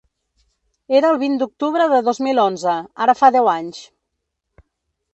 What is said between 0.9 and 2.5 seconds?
Era el vint d’octubre de dos mil